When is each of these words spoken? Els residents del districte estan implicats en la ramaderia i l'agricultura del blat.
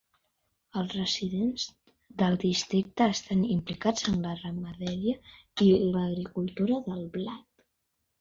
Els 0.79 0.93
residents 0.99 1.65
del 2.21 2.37
districte 2.43 3.07
estan 3.15 3.43
implicats 3.55 4.07
en 4.13 4.17
la 4.23 4.31
ramaderia 4.39 5.13
i 5.67 5.69
l'agricultura 5.97 6.81
del 6.89 7.05
blat. 7.19 7.67